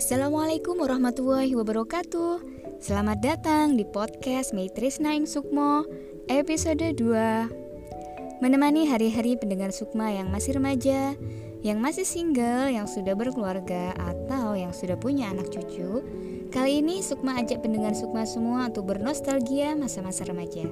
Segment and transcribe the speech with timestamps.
[0.00, 2.40] Assalamualaikum warahmatullahi wabarakatuh.
[2.80, 5.84] Selamat datang di podcast Maitris Naing Sukmo
[6.24, 11.12] episode 2 Menemani hari-hari pendengar Sukma yang masih remaja
[11.60, 16.00] Yang masih single, yang sudah berkeluarga Atau yang sudah punya anak cucu
[16.48, 20.64] Kali ini Sukma ajak pendengar Sukma semua untuk bernostalgia masa-masa remaja.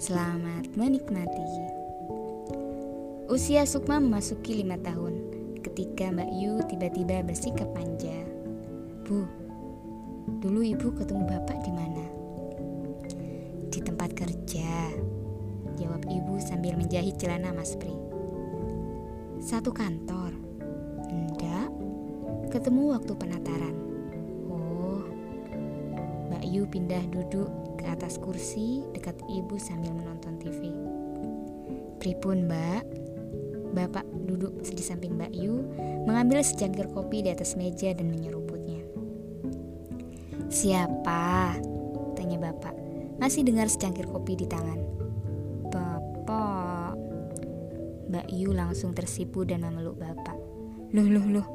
[0.00, 1.44] Selamat menikmati.
[3.28, 8.35] Usia Sukma memasuki lima tahun ketika Mbak Yu tiba-tiba bersikap manja.
[9.06, 9.22] Bu,
[10.42, 12.02] dulu ibu ketemu bapak di mana?
[13.70, 14.90] Di tempat kerja,
[15.78, 17.94] jawab ibu sambil menjahit celana Mas Pri.
[19.38, 20.34] Satu kantor?
[21.06, 21.70] Enggak,
[22.50, 23.78] ketemu waktu penataran.
[24.50, 25.06] Oh,
[26.26, 30.74] Mbak Yu pindah duduk ke atas kursi dekat ibu sambil menonton TV.
[32.02, 32.82] Pripun, Mbak?
[33.70, 35.62] Bapak duduk di samping Mbak Yu,
[36.10, 38.55] mengambil secangkir kopi di atas meja dan menyeruputnya.
[40.46, 41.58] Siapa?
[42.14, 42.74] Tanya bapak.
[43.18, 44.78] Masih dengar secangkir kopi di tangan.
[45.72, 46.94] Bapak.
[48.06, 50.38] Mbak Yu langsung tersipu dan memeluk bapak.
[50.94, 51.46] Loh, loh, loh.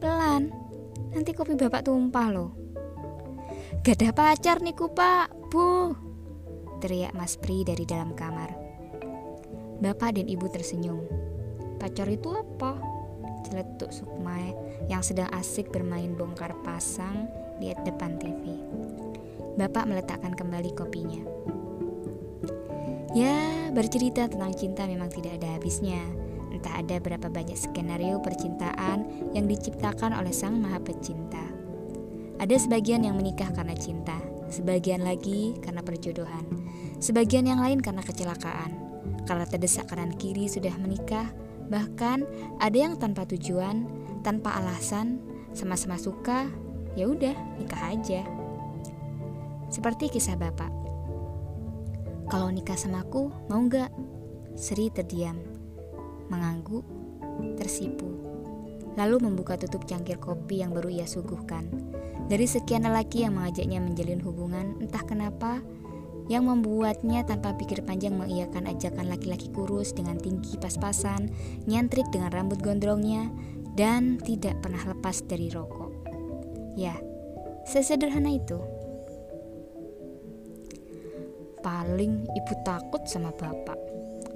[0.00, 0.48] Pelan.
[1.12, 2.50] Nanti kopi bapak tumpah loh.
[3.84, 5.92] Gak ada pacar nih ku pak, bu.
[6.80, 8.50] Teriak Mas Pri dari dalam kamar.
[9.82, 11.04] Bapak dan ibu tersenyum.
[11.76, 12.78] Pacar itu apa?
[13.42, 14.38] Celetuk Sukma
[14.86, 17.26] yang sedang asik bermain bongkar pasang
[17.60, 18.56] di depan TV.
[19.58, 21.22] Bapak meletakkan kembali kopinya.
[23.12, 26.00] Ya, bercerita tentang cinta memang tidak ada habisnya.
[26.52, 31.44] Entah ada berapa banyak skenario percintaan yang diciptakan oleh Sang Maha Pecinta.
[32.40, 34.16] Ada sebagian yang menikah karena cinta,
[34.48, 36.44] sebagian lagi karena perjodohan,
[37.00, 38.72] sebagian yang lain karena kecelakaan.
[39.28, 41.30] Karena terdesak kanan kiri sudah menikah,
[41.70, 42.24] bahkan
[42.58, 43.86] ada yang tanpa tujuan,
[44.26, 45.22] tanpa alasan,
[45.52, 46.48] sama-sama suka,
[46.96, 48.22] ya udah nikah aja.
[49.72, 50.68] Seperti kisah bapak.
[52.28, 53.92] Kalau nikah sama aku, mau nggak?
[54.56, 55.36] Sri terdiam,
[56.28, 56.84] mengangguk,
[57.56, 58.08] tersipu.
[58.96, 61.68] Lalu membuka tutup cangkir kopi yang baru ia suguhkan.
[62.28, 65.60] Dari sekian lelaki yang mengajaknya menjalin hubungan, entah kenapa,
[66.32, 71.28] yang membuatnya tanpa pikir panjang mengiyakan ajakan laki-laki kurus dengan tinggi pas-pasan,
[71.68, 73.28] nyentrik dengan rambut gondrongnya,
[73.76, 75.91] dan tidak pernah lepas dari rokok.
[76.74, 76.96] Ya,
[77.68, 78.58] sesederhana itu.
[81.62, 83.78] Paling ibu takut sama bapak.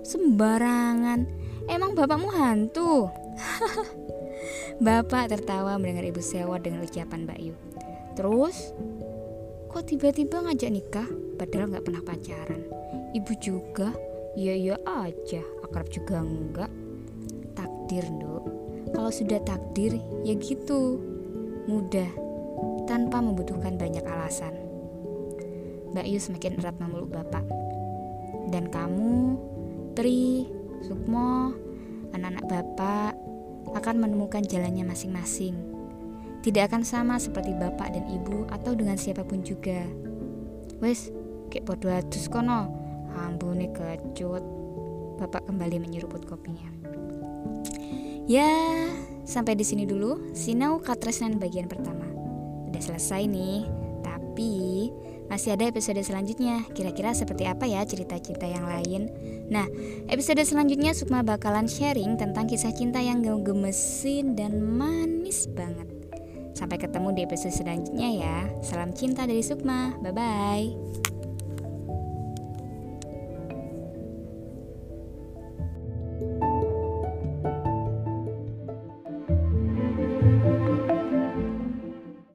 [0.06, 1.26] Sembarangan.
[1.66, 3.10] Emang bapakmu hantu?
[4.86, 7.54] bapak tertawa mendengar ibu sewa dengan ucapan Mbak Yu.
[8.14, 8.72] Terus,
[9.68, 12.62] kok tiba-tiba ngajak nikah padahal nggak pernah pacaran?
[13.12, 13.90] Ibu juga,
[14.38, 16.70] iya-iya aja, akrab juga enggak.
[17.56, 18.44] Takdir, Nduk.
[18.92, 21.00] Kalau sudah takdir, ya gitu.
[21.66, 22.08] Mudah,
[22.86, 24.54] tanpa membutuhkan banyak alasan.
[25.92, 27.44] Mbak Yu semakin erat memeluk Bapak.
[28.50, 29.36] Dan kamu,
[29.98, 30.46] Tri,
[30.86, 31.50] Sukmo,
[32.14, 33.12] anak-anak Bapak
[33.74, 35.56] akan menemukan jalannya masing-masing.
[36.46, 39.82] Tidak akan sama seperti Bapak dan Ibu atau dengan siapa pun juga.
[40.78, 41.10] Wes,
[41.50, 42.70] kayak podo adus kono.
[43.16, 44.44] Ambune kecut.
[45.16, 46.68] Bapak kembali menyeruput kopinya.
[48.28, 48.50] Ya,
[49.24, 52.05] sampai di sini dulu Sinau Katresnan bagian pertama.
[52.70, 53.66] Udah selesai nih,
[54.02, 54.90] tapi
[55.26, 56.62] masih ada episode selanjutnya.
[56.74, 59.10] Kira-kira seperti apa ya cerita-cerita yang lain?
[59.50, 59.66] Nah,
[60.10, 65.86] episode selanjutnya Sukma bakalan sharing tentang kisah cinta yang gemesin dan manis banget.
[66.56, 68.38] Sampai ketemu di episode selanjutnya ya.
[68.64, 69.92] Salam cinta dari Sukma.
[70.00, 71.15] Bye bye.